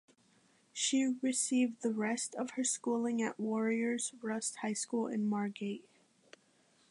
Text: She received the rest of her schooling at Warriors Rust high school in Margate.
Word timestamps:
She 0.73 1.19
received 1.21 1.83
the 1.83 1.91
rest 1.93 2.33
of 2.33 2.49
her 2.55 2.63
schooling 2.63 3.21
at 3.21 3.39
Warriors 3.39 4.11
Rust 4.19 4.55
high 4.63 4.73
school 4.73 5.05
in 5.05 5.27
Margate. 5.29 5.85